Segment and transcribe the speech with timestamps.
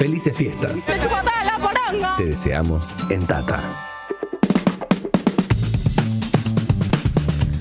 [0.00, 0.72] Felices fiestas.
[2.16, 3.60] Te deseamos en Tata.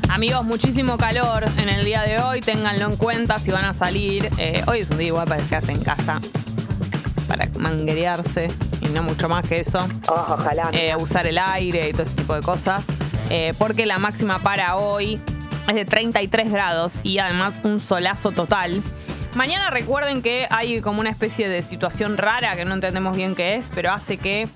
[0.08, 2.40] Amigos, muchísimo calor en el día de hoy.
[2.40, 4.30] Ténganlo en cuenta si van a salir.
[4.38, 6.22] Eh, hoy es un día igual para quedarse en casa.
[7.28, 8.48] Para manguerearse
[8.80, 9.86] y no mucho más que eso.
[10.08, 10.70] ojalá.
[10.72, 12.86] Eh, usar el aire y todo ese tipo de cosas.
[13.30, 15.20] Eh, porque la máxima para hoy
[15.68, 18.82] es de 33 grados y además un solazo total.
[19.36, 23.56] Mañana recuerden que hay como una especie de situación rara que no entendemos bien qué
[23.56, 24.48] es, pero hace que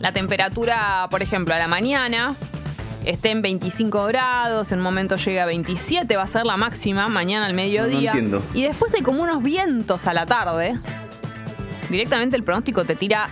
[0.00, 2.34] la temperatura, por ejemplo, a la mañana
[3.04, 7.08] esté en 25 grados, en un momento llega a 27, va a ser la máxima
[7.08, 8.12] mañana al mediodía.
[8.54, 10.78] y después hay como unos vientos a la tarde.
[11.88, 13.28] Directamente el pronóstico te tira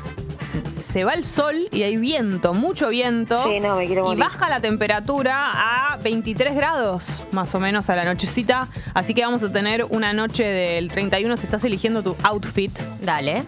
[0.90, 3.44] se va el sol y hay viento, mucho viento.
[3.44, 7.96] Sí, no, me quiero y baja la temperatura a 23 grados, más o menos a
[7.96, 8.68] la nochecita.
[8.94, 12.76] Así que vamos a tener una noche del 31 si estás eligiendo tu outfit.
[13.02, 13.44] Dale.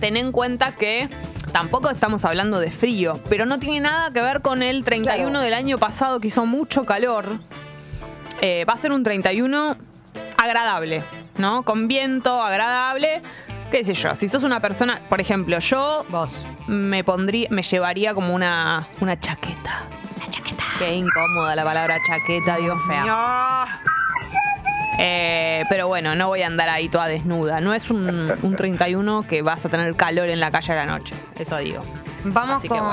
[0.00, 1.08] Ten en cuenta que
[1.52, 5.44] tampoco estamos hablando de frío, pero no tiene nada que ver con el 31 Claro.
[5.44, 7.26] del año pasado que hizo mucho calor.
[8.40, 9.76] Eh, va a ser un 31
[10.36, 11.04] agradable,
[11.38, 11.62] ¿no?
[11.62, 13.22] Con viento, agradable.
[13.72, 14.14] ¿Qué sé yo?
[14.14, 16.44] Si sos una persona, por ejemplo, yo Vos.
[16.66, 19.84] me pondría, me llevaría como una, una chaqueta.
[20.20, 20.62] La chaqueta.
[20.78, 23.02] Qué incómoda la palabra chaqueta, Dios Fea.
[23.02, 23.16] mío.
[24.98, 27.62] Eh, pero bueno, no voy a andar ahí toda desnuda.
[27.62, 30.86] No es un, un 31 que vas a tener calor en la calle a la
[30.86, 31.14] noche.
[31.38, 31.82] Eso digo.
[32.24, 32.84] Vamos Así que con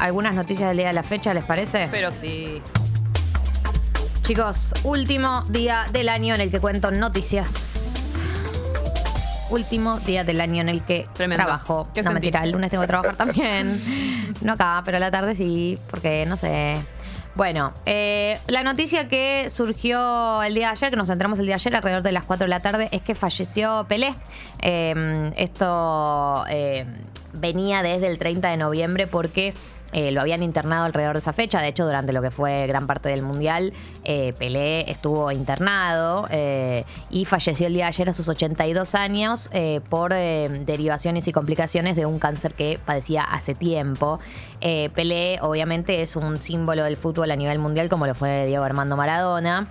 [0.00, 1.86] algunas noticias del día de la fecha, ¿les parece?
[1.90, 2.62] Pero sí.
[4.22, 7.89] Chicos, último día del año en el que cuento noticias.
[9.50, 11.44] Último día del año en el que Tremendo.
[11.44, 11.88] trabajo.
[11.94, 12.24] ¿Qué no, sentís?
[12.24, 13.80] mentira, el lunes tengo que trabajar también.
[14.42, 16.76] No acá, pero a la tarde sí, porque no sé.
[17.34, 21.54] Bueno, eh, la noticia que surgió el día de ayer, que nos enteramos el día
[21.54, 24.14] de ayer alrededor de las 4 de la tarde, es que falleció Pelé.
[24.60, 26.86] Eh, esto eh,
[27.32, 29.54] venía desde el 30 de noviembre porque
[29.92, 31.60] eh, lo habían internado alrededor de esa fecha.
[31.60, 33.72] De hecho, durante lo que fue gran parte del Mundial,
[34.04, 39.50] eh, Pelé estuvo internado eh, y falleció el día de ayer a sus 82 años
[39.88, 44.20] por derivaciones y complicaciones de un cáncer que padecía hace tiempo.
[44.60, 48.96] Pelé, obviamente, es un símbolo del fútbol a nivel mundial, como lo fue Diego Armando
[48.96, 49.68] Maradona.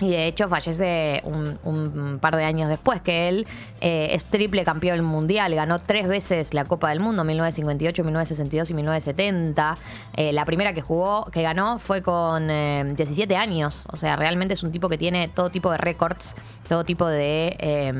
[0.00, 3.46] Y de hecho fallece un, par de años después que él
[3.80, 8.74] eh, es triple campeón mundial, ganó tres veces la Copa del Mundo, 1958, 1962 y
[8.74, 9.76] 1970.
[10.16, 13.86] Eh, la primera que jugó, que ganó, fue con eh, 17 años.
[13.92, 16.34] O sea, realmente es un tipo que tiene todo tipo de récords,
[16.68, 17.92] todo tipo de, eh,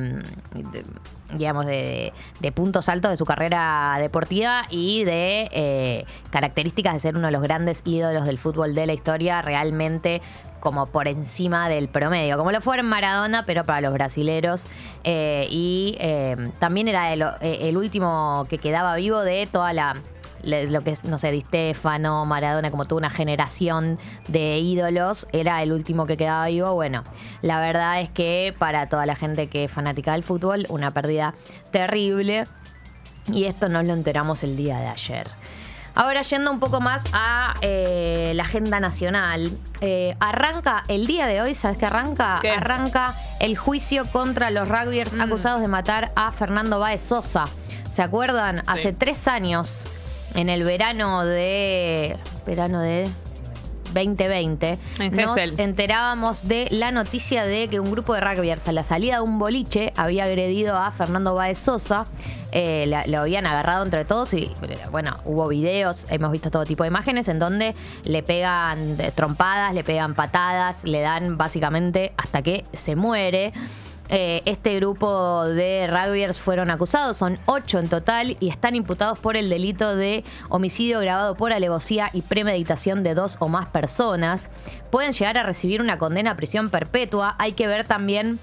[0.54, 0.84] de-
[1.34, 7.16] digamos, de, de puntos altos de su carrera deportiva y de eh, características de ser
[7.16, 10.22] uno de los grandes ídolos del fútbol de la historia, realmente
[10.60, 14.66] como por encima del promedio, como lo fue en Maradona, pero para los brasileros.
[15.04, 19.96] Eh, y eh, también era el, eh, el último que quedaba vivo de toda la
[20.42, 25.72] lo que no sé, Di Stefano, Maradona, como toda una generación de ídolos, era el
[25.72, 26.72] último que quedaba vivo.
[26.74, 27.04] Bueno,
[27.42, 31.34] la verdad es que para toda la gente que es fanática del fútbol, una pérdida
[31.72, 32.46] terrible.
[33.30, 35.28] Y esto nos lo enteramos el día de ayer.
[35.94, 39.52] Ahora yendo un poco más a eh, la agenda nacional.
[39.80, 42.38] eh, arranca el día de hoy, ¿sabes qué arranca?
[42.40, 42.50] ¿Qué?
[42.50, 47.44] Arranca el juicio contra los rugbyers acusados de matar a Fernando Báez Sosa.
[47.90, 48.62] ¿Se acuerdan?
[48.66, 49.86] Hace tres años,
[50.34, 52.18] en el verano de.
[52.46, 53.10] Verano de.
[53.94, 58.84] 2020, En nos enterábamos de la noticia de que un grupo de rugbyers a la
[58.84, 62.06] salida de un boliche había agredido a Fernando Baez Sosa.
[62.52, 64.50] Eh, la- lo habían agarrado entre todos y,
[64.90, 69.84] bueno, hubo videos, hemos visto todo tipo de imágenes en donde le pegan trompadas, le
[69.84, 73.52] pegan patadas, le dan básicamente hasta que se muere.
[74.12, 79.36] Eh, este grupo de rugbyers fueron acusados, son ocho en total y están imputados por
[79.36, 84.50] el delito de homicidio grabado por alevosía y premeditación de dos o más personas.
[84.90, 87.36] Pueden llegar a recibir una condena a prisión perpetua.
[87.38, 88.40] Hay que ver también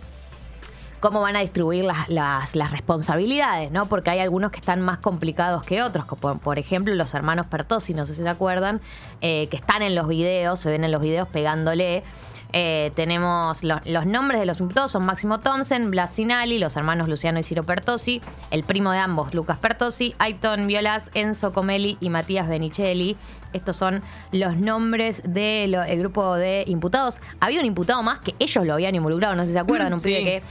[1.01, 3.87] cómo van a distribuir las, responsabilidades, ¿no?
[3.87, 7.93] Porque hay algunos que están más complicados que otros, como por ejemplo los hermanos Pertosi,
[7.93, 8.79] no sé si se acuerdan,
[9.19, 12.03] eh, que están en los videos, se ven en los videos pegándole.
[12.53, 17.09] Eh, tenemos lo- los nombres de los imputados son Máximo Thompson, Blas Sinali, los hermanos
[17.09, 18.21] Luciano y Ciro Pertosi,
[18.51, 23.17] el primo de ambos, Lucas Pertosi, Aiton Violas, Enzo Comelli y Matías Benicelli.
[23.53, 24.01] Estos son
[24.31, 27.17] los nombres del grupo de imputados.
[27.41, 29.99] Había un imputado más que ellos lo habían involucrado, no sé si se acuerdan, un
[29.99, 30.09] Sí.
[30.09, 30.41] pibe que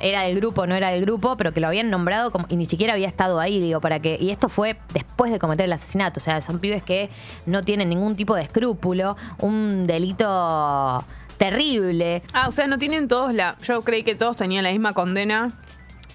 [0.00, 2.66] era del grupo, no era del grupo, pero que lo habían nombrado como, y ni
[2.66, 4.18] siquiera había estado ahí, digo, para que.
[4.20, 6.18] Y esto fue después de cometer el asesinato.
[6.18, 7.08] O sea, son pibes que
[7.46, 11.04] no tienen ningún tipo de escrúpulo, un delito
[11.38, 12.22] terrible.
[12.32, 13.56] Ah, o sea, no tienen todos la.
[13.62, 15.52] Yo creí que todos tenían la misma condena.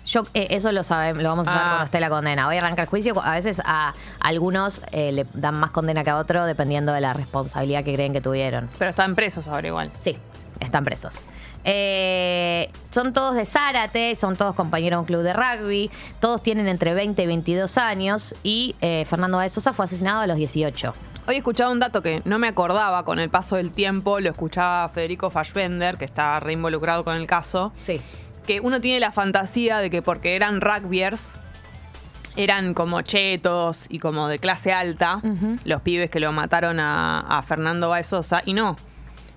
[0.05, 1.69] Yo, eh, eso lo sabemos, lo vamos a saber Ah.
[1.69, 2.47] cuando esté la condena.
[2.47, 3.21] Hoy arranca el juicio.
[3.23, 7.13] A veces a algunos eh, le dan más condena que a otro dependiendo de la
[7.13, 8.69] responsabilidad que creen que tuvieron.
[8.79, 9.91] Pero están presos ahora igual.
[9.99, 10.17] Sí,
[10.59, 11.27] están presos.
[11.65, 16.67] Eh, son todos de Zárate, son todos compañeros de un club de rugby, todos tienen
[16.67, 20.93] entre 20 y 22 años y eh, Fernando de Sosa fue asesinado a los 18.
[21.29, 24.89] Hoy escuchaba un dato que no me acordaba con el paso del tiempo, lo escuchaba
[24.89, 28.01] Federico Fassbender, que está reinvolucrado con el caso, Sí.
[28.47, 31.35] que uno tiene la fantasía de que porque eran rugbyers,
[32.35, 35.21] eran como chetos y como de clase alta,
[35.65, 38.75] los pibes que lo mataron a, a Fernando Baez Sosa, y no.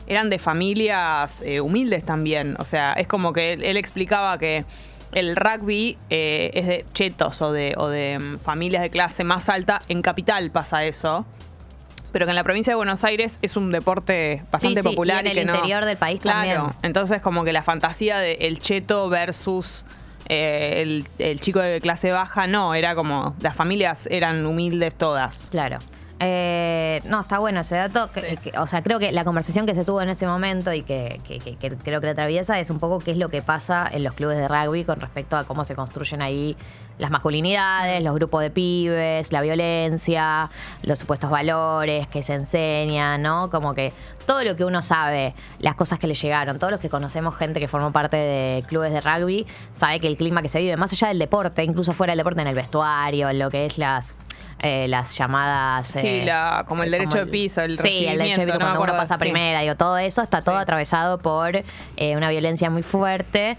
[0.06, 2.56] Eran de familias eh, humildes también.
[2.58, 4.64] O sea, es como que él, él explicaba que
[5.12, 9.50] el rugby eh, es de chetos o de, o de mm, familias de clase más
[9.50, 9.82] alta.
[9.88, 11.26] En Capital pasa eso.
[12.12, 15.24] Pero que en la provincia de Buenos Aires es un deporte bastante Sí, sí, popular.
[15.24, 16.76] y en el que no- interior del país claro, también.
[16.82, 19.84] Entonces, como que la fantasía de el cheto versus
[20.28, 25.48] eh, el, el chico de clase baja, no, era como las familias eran humildes todas.
[25.50, 25.78] Claro.
[26.24, 28.10] Eh, no, está bueno ese dato.
[28.12, 30.82] que- que- o sea, creo que la conversación que se tuvo en ese momento y
[30.82, 33.42] que, que- que- que creo que la atraviesa es un poco qué es lo que
[33.42, 36.56] pasa en los clubes de rugby con respecto a cómo se construyen ahí
[36.98, 40.50] las masculinidades, los grupos de pibes, la violencia,
[40.82, 43.50] los supuestos valores que se enseñan, ¿no?
[43.50, 43.92] Como que
[44.26, 47.58] todo lo que uno sabe, las cosas que le llegaron, todos los que conocemos gente
[47.58, 50.92] que formó parte de clubes de rugby, sabe que el clima que se vive, más
[50.92, 54.14] allá del deporte, incluso fuera del deporte, en el vestuario, en lo que es las
[54.62, 55.88] eh, las llamadas.
[55.88, 58.64] Sí, eh, la- como el derecho de piso, el Sí, el derecho de piso no
[58.66, 59.20] cuando uno pasa sí.
[59.20, 60.62] primera, digo, todo eso está todo Sí.
[60.62, 61.56] atravesado por
[61.96, 63.56] eh, una violencia muy fuerte.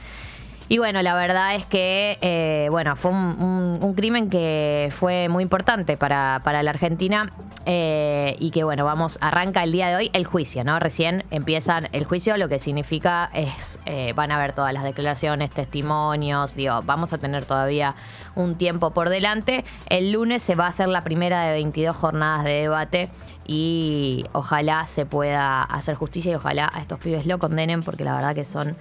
[0.70, 5.28] Y bueno, la verdad es que, eh, bueno, fue un, un- un crimen que fue
[5.30, 7.30] muy importante para, para la Argentina
[7.66, 10.80] eh, y que, bueno, vamos, arranca el día de hoy el juicio, ¿no?
[10.80, 15.52] Recién empiezan el juicio, lo que significa es, eh, van a ver todas las declaraciones,
[15.52, 17.96] testimonios, digo, vamos a tener todavía
[18.36, 19.64] un tiempo por delante.
[19.88, 23.10] El lunes se va a hacer la primera de 22 jornadas de debate
[23.46, 28.16] y ojalá se pueda hacer justicia y ojalá a estos pibes lo condenen porque la
[28.16, 28.76] verdad que son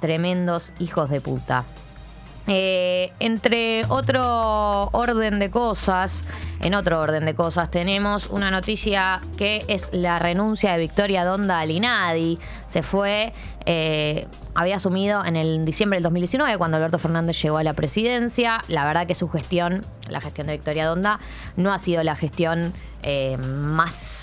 [0.00, 1.64] tremendos hijos de puta.
[2.50, 6.24] Eh, entre otro orden de cosas,
[6.60, 11.60] en otro orden de cosas, tenemos una noticia que es la renuncia de Victoria Donda
[11.60, 12.38] al INADI.
[12.66, 13.34] Se fue,
[13.66, 18.64] eh, había asumido en el diciembre del 2019, cuando Alberto Fernández llegó a la presidencia.
[18.68, 21.20] La verdad que su gestión, la gestión de Victoria Donda,
[21.56, 22.72] no ha sido la gestión
[23.02, 24.17] eh, más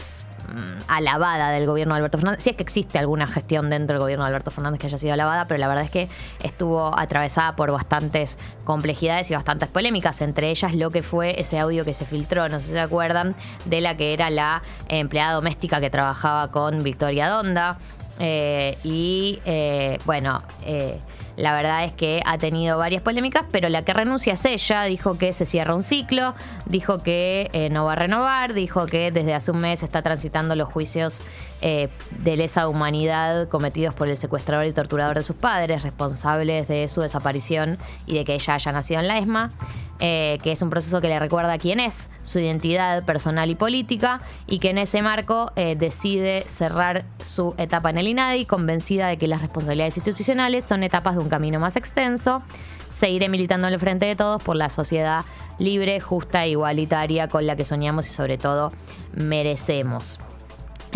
[0.87, 2.43] alabada del gobierno de Alberto Fernández.
[2.43, 5.13] Sí es que existe alguna gestión dentro del gobierno de Alberto Fernández que haya sido
[5.13, 6.09] alabada, pero la verdad es que
[6.43, 11.85] estuvo atravesada por bastantes complejidades y bastantes polémicas, entre ellas lo que fue ese audio
[11.85, 15.79] que se filtró, no sé si se acuerdan, de la que era la empleada doméstica
[15.79, 17.77] que trabajaba con Victoria Donda.
[18.19, 20.99] Eh, y eh, bueno, eh,
[21.37, 24.83] la verdad es que ha tenido varias polémicas, pero la que renuncia es ella.
[24.83, 26.33] Dijo que se cierra un ciclo,
[26.65, 30.55] dijo que eh, no va a renovar, dijo que desde hace un mes está transitando
[30.55, 31.21] los juicios
[31.61, 31.89] eh,
[32.19, 37.01] de lesa humanidad cometidos por el secuestrador y torturador de sus padres, responsables de su
[37.01, 39.51] desaparición y de que ella haya nacido en la ESMA.
[39.99, 44.21] Eh, que es un proceso que le recuerda quién es, su identidad personal y política,
[44.47, 49.17] y que en ese marco eh, decide cerrar su etapa en el INADI, convencida de
[49.17, 52.43] que las responsabilidades institucionales son etapas de un camino más extenso.
[52.89, 55.25] Seguiré militando en el frente de todos por la sociedad
[55.59, 58.71] libre, justa e igualitaria con la que soñamos y sobre todo
[59.15, 60.19] merecemos.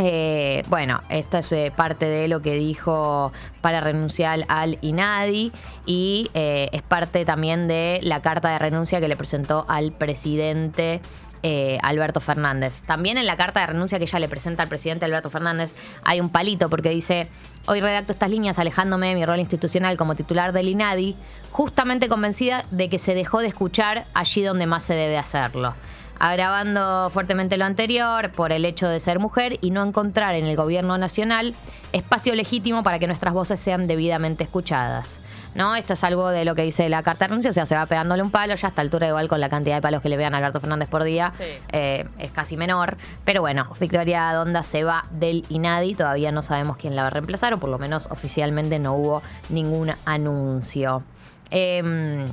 [0.02, 5.52] Eh, bueno, esta es eh, parte de lo que dijo para renunciar al INADI
[5.86, 11.02] y eh, es parte también de la carta de renuncia que le presentó al presidente
[11.44, 12.82] eh, Alberto Fernández.
[12.84, 15.76] También en la carta de renuncia que ella le presenta al presidente Alberto Fernández
[16.06, 17.28] hay un palito porque dice,
[17.66, 21.18] hoy redacto estas líneas alejándome de mi rol institucional como titular del INADI,
[21.52, 25.74] justamente convencida de que se dejó de escuchar allí donde más se debe hacerlo
[26.20, 30.56] agravando fuertemente lo anterior por el hecho de ser mujer y no encontrar en el
[30.56, 31.56] gobierno nacional
[31.92, 35.22] espacio legítimo para que nuestras voces sean debidamente escuchadas.
[35.56, 35.76] ¿No?
[35.76, 37.88] Esto es algo de lo que dice la carta de renuncia, o sea, se va
[37.88, 40.16] pegándole un palo, ya a esta altura igual con la cantidad de palos que le
[40.16, 41.44] vean a Alberto Fernández por día, Sí.
[41.72, 42.98] eh, es casi menor.
[43.26, 47.12] Pero bueno, Victoria Donda se va del INADI, todavía no sabemos quién la va a
[47.12, 51.02] reemplazar, o por lo menos oficialmente no hubo ningún anuncio.
[51.50, 52.32] Em,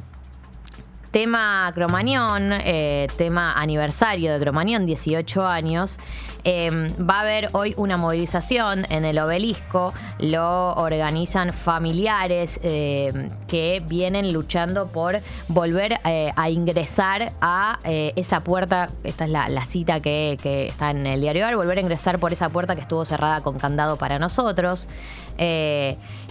[1.16, 5.98] Tema Cromañón, eh, tema aniversario de Cromañón, 18 años.
[6.44, 6.70] Eh,
[7.00, 9.94] va a haber hoy una movilización en el obelisco.
[10.18, 18.40] Lo organizan familiares eh, que vienen luchando por volver eh, a ingresar a eh, esa
[18.40, 18.90] puerta.
[19.02, 22.34] Esta es la, cita que, que está en el diario Ar, volver a ingresar por
[22.34, 24.86] esa puerta que estuvo cerrada con candado para nosotros.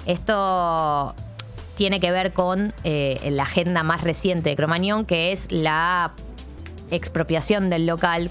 [0.06, 1.16] Esto
[1.76, 6.14] tiene que ver con eh, la agenda más reciente de Cromañón, que es la
[6.92, 8.30] expropiación del local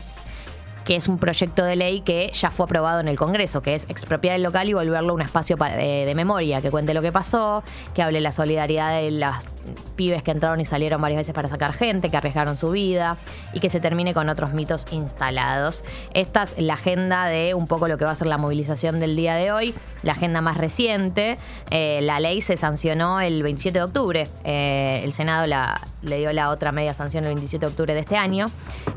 [0.84, 3.88] que es un proyecto de ley que ya fue aprobado en el Congreso, que es
[3.88, 7.64] expropiar el local y volverlo un espacio de, de, memoria, que cuente lo que pasó,
[7.94, 9.53] que hable la solidaridad de las
[9.96, 13.16] pibes que entraron y salieron varias veces para sacar gente, que arriesgaron su vida
[13.52, 15.84] y que se termine con otros mitos instalados.
[16.12, 19.16] Esta es la agenda de un poco lo que va a ser la movilización del
[19.16, 21.38] día de hoy, la agenda más reciente.
[21.70, 24.28] Eh, la ley se sancionó el 27 de octubre.
[24.44, 28.00] Eh, el Senado la, le dio la otra media sanción el 27 de octubre de
[28.00, 28.50] este año.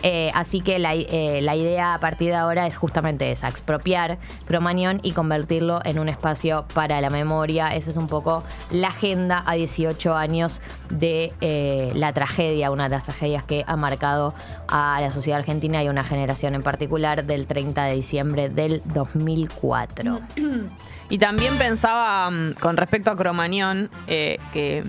[0.03, 4.99] Eh, así que la, la, idea a partir de ahora es justamente esa, expropiar Cromañón
[5.01, 7.69] y convertirlo en un espacio para la memoria.
[7.69, 10.56] Esa es un poco la agenda a 18 años
[10.89, 14.33] de eh, la tragedia, una de las tragedias que ha marcado
[14.67, 20.19] a la sociedad argentina y una generación en particular del 30 de diciembre del 2004.
[21.09, 24.83] Y también pensaba mm, con respecto a Cromañón eh, que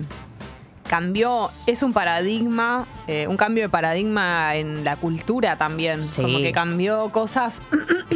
[0.89, 6.51] cambió, es un paradigma, eh, un cambio de paradigma en la cultura también, como que
[6.51, 7.61] cambió cosas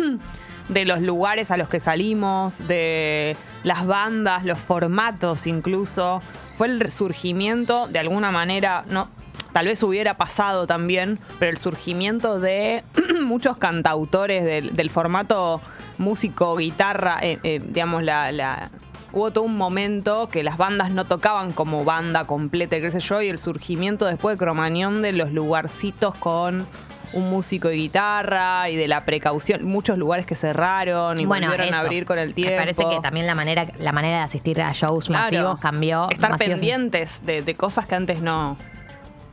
[0.69, 6.21] de los lugares a los que salimos, de las bandas, los formatos incluso
[6.57, 9.07] fue el resurgimiento, de alguna manera, no,
[9.53, 12.83] tal vez hubiera pasado también, pero el surgimiento de
[13.23, 15.61] muchos cantautores del, formato
[15.97, 18.69] músico, guitarra, eh, eh, digamos, la,
[19.13, 23.21] hubo todo un momento que las bandas no tocaban como banda completa, qué sé yo,
[23.21, 26.67] y el surgimiento después de Cromañón de los lugarcitos con
[27.13, 31.79] un músico de guitarra y de la precaución, muchos lugares que cerraron y volvieron a
[31.79, 32.53] abrir con el tiempo.
[32.53, 36.09] Me parece que también la manera, la manera de asistir a shows masivos cambió.
[36.09, 38.57] Estar pendientes de, cosas que antes no.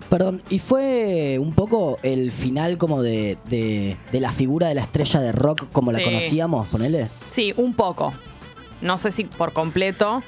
[0.09, 5.21] Perdón, ¿y fue un poco el final como de, de, la figura de la estrella
[5.21, 7.09] de rock como la conocíamos, ponele?
[7.31, 8.13] Sí, un poco.
[8.81, 10.23] No sé si por completo.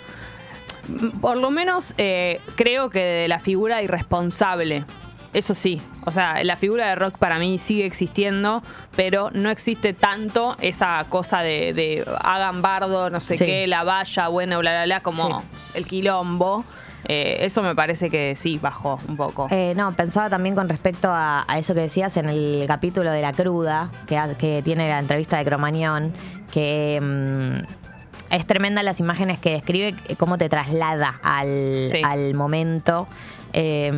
[1.20, 4.84] Por lo menos eh, creo que de la figura irresponsable
[5.32, 5.80] eso sí.
[6.04, 8.62] O sea, la figura de rock para mí sigue existiendo,
[8.96, 14.58] pero no existe tanto esa cosa de, hagan bardo, no sé qué, la valla, bueno,
[14.58, 15.42] bla, bla, bla, como
[15.74, 16.64] el quilombo.
[17.08, 19.48] Eh, eso me parece que sí, bajó un poco.
[19.50, 23.32] Eh, no, pensaba también con respecto a, eso que decías en el capítulo de La
[23.32, 26.12] Cruda, que, que tiene la entrevista de Cromañón,
[26.52, 33.08] que mm, es tremenda las imágenes que describe, cómo te traslada al, al momento.
[33.52, 33.90] Eh,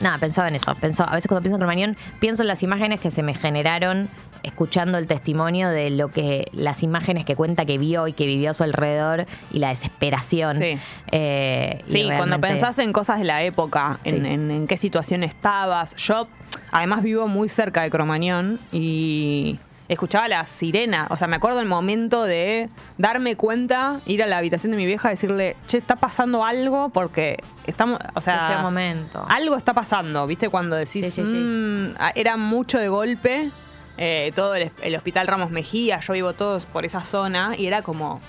[0.00, 0.74] nada, pensaba en eso.
[0.76, 4.08] Pensó, a veces cuando pienso en Cromañón, pienso en las imágenes que se me generaron
[4.42, 8.50] escuchando el testimonio de lo que las imágenes que cuenta que vio y que vivió
[8.50, 10.56] a su alrededor y la desesperación.
[10.56, 10.78] Sí,
[11.10, 15.96] eh, sí cuando pensás en cosas de la época, en, qué situación estabas.
[15.96, 16.28] Yo,
[16.70, 21.06] además, vivo muy cerca de Cromañón y escuchaba la sirena.
[21.10, 24.86] O sea, me acuerdo el momento de darme cuenta, ir a la habitación de mi
[24.86, 29.24] vieja y decirle, che, está pasando algo porque estamos, o sea, momento.
[29.28, 30.48] algo está pasando, ¿viste?
[30.48, 33.50] Cuando decís, mm, era mucho de golpe.
[33.98, 37.80] Eh, todo el, el, hospital Ramos Mejía, yo vivo todos por esa zona y era
[37.80, 38.20] como,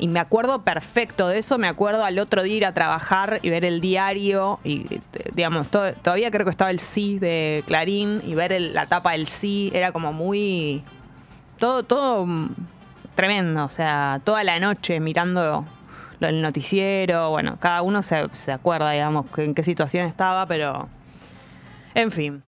[0.00, 3.50] y me acuerdo perfecto de eso, me acuerdo al otro día ir a trabajar y
[3.50, 5.00] ver el diario y,
[5.34, 9.70] digamos, todavía creo que estaba el sí de Clarín y ver la tapa del sí
[9.74, 10.82] era como muy...
[11.58, 12.26] Todo, todo
[13.14, 15.66] tremendo, o sea, toda la noche mirando
[16.20, 20.88] el noticiero, bueno, cada uno se, se acuerda, digamos, en qué situación estaba, pero...
[21.94, 22.38] En fin.